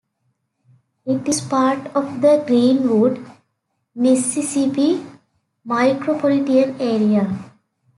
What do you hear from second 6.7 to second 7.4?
area.